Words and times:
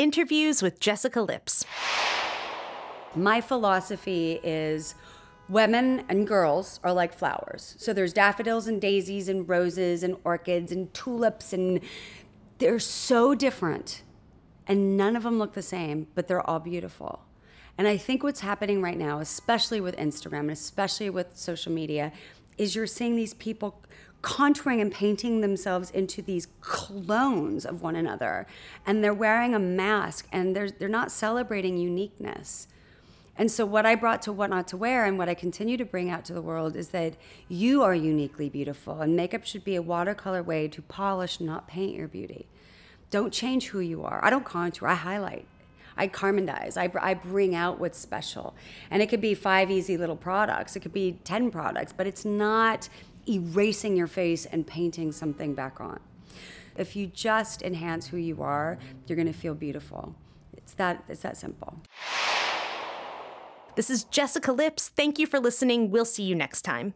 Interviews 0.00 0.62
with 0.62 0.80
Jessica 0.80 1.20
Lips. 1.20 1.66
My 3.14 3.42
philosophy 3.42 4.40
is 4.42 4.94
women 5.50 6.04
and 6.08 6.26
girls 6.26 6.80
are 6.82 6.94
like 6.94 7.12
flowers. 7.12 7.74
So 7.76 7.92
there's 7.92 8.14
daffodils 8.14 8.66
and 8.66 8.80
daisies 8.80 9.28
and 9.28 9.46
roses 9.46 10.02
and 10.02 10.16
orchids 10.24 10.72
and 10.72 10.90
tulips, 10.94 11.52
and 11.52 11.80
they're 12.56 12.78
so 12.78 13.34
different. 13.34 14.02
And 14.66 14.96
none 14.96 15.16
of 15.16 15.24
them 15.24 15.38
look 15.38 15.52
the 15.52 15.60
same, 15.60 16.06
but 16.14 16.28
they're 16.28 16.48
all 16.48 16.60
beautiful. 16.60 17.26
And 17.76 17.86
I 17.86 17.98
think 17.98 18.22
what's 18.22 18.40
happening 18.40 18.80
right 18.80 18.96
now, 18.96 19.18
especially 19.18 19.82
with 19.82 19.98
Instagram 19.98 20.40
and 20.40 20.52
especially 20.52 21.10
with 21.10 21.36
social 21.36 21.72
media, 21.72 22.10
is 22.56 22.74
you're 22.74 22.86
seeing 22.86 23.16
these 23.16 23.34
people 23.34 23.82
contouring 24.22 24.80
and 24.80 24.92
painting 24.92 25.40
themselves 25.40 25.90
into 25.90 26.20
these 26.22 26.48
clones 26.60 27.64
of 27.64 27.82
one 27.82 27.96
another. 27.96 28.46
And 28.86 29.02
they're 29.02 29.14
wearing 29.14 29.54
a 29.54 29.58
mask 29.58 30.28
and 30.32 30.54
they're, 30.54 30.70
they're 30.70 30.88
not 30.88 31.10
celebrating 31.10 31.76
uniqueness. 31.76 32.68
And 33.36 33.50
so, 33.50 33.64
what 33.64 33.86
I 33.86 33.94
brought 33.94 34.20
to 34.22 34.32
What 34.32 34.50
Not 34.50 34.68
to 34.68 34.76
Wear 34.76 35.06
and 35.06 35.16
what 35.16 35.30
I 35.30 35.34
continue 35.34 35.78
to 35.78 35.84
bring 35.86 36.10
out 36.10 36.26
to 36.26 36.34
the 36.34 36.42
world 36.42 36.76
is 36.76 36.88
that 36.88 37.14
you 37.48 37.82
are 37.82 37.94
uniquely 37.94 38.50
beautiful, 38.50 39.00
and 39.00 39.16
makeup 39.16 39.46
should 39.46 39.64
be 39.64 39.76
a 39.76 39.80
watercolor 39.80 40.42
way 40.42 40.68
to 40.68 40.82
polish, 40.82 41.40
not 41.40 41.66
paint 41.66 41.96
your 41.96 42.06
beauty. 42.06 42.48
Don't 43.10 43.32
change 43.32 43.68
who 43.68 43.80
you 43.80 44.04
are. 44.04 44.22
I 44.22 44.28
don't 44.28 44.44
contour, 44.44 44.88
I 44.88 44.94
highlight. 44.94 45.46
I 45.96 46.08
carmindize. 46.08 46.76
I, 46.76 46.90
I 47.00 47.14
bring 47.14 47.54
out 47.54 47.80
what's 47.80 47.98
special. 47.98 48.54
And 48.90 49.02
it 49.02 49.08
could 49.08 49.20
be 49.20 49.34
five 49.34 49.70
easy 49.70 49.96
little 49.96 50.16
products, 50.16 50.76
it 50.76 50.80
could 50.80 50.92
be 50.92 51.18
10 51.24 51.50
products, 51.50 51.92
but 51.92 52.06
it's 52.06 52.24
not 52.24 52.88
erasing 53.28 53.96
your 53.96 54.06
face 54.06 54.46
and 54.46 54.66
painting 54.66 55.12
something 55.12 55.54
back 55.54 55.80
on. 55.80 56.00
If 56.76 56.96
you 56.96 57.06
just 57.06 57.62
enhance 57.62 58.06
who 58.06 58.16
you 58.16 58.42
are, 58.42 58.78
you're 59.06 59.16
going 59.16 59.26
to 59.26 59.38
feel 59.38 59.54
beautiful. 59.54 60.14
It's 60.56 60.74
that, 60.74 61.04
it's 61.08 61.22
that 61.22 61.36
simple. 61.36 61.76
This 63.76 63.90
is 63.90 64.04
Jessica 64.04 64.52
Lips. 64.52 64.88
Thank 64.88 65.18
you 65.18 65.26
for 65.26 65.40
listening. 65.40 65.90
We'll 65.90 66.04
see 66.04 66.22
you 66.22 66.34
next 66.34 66.62
time. 66.62 66.94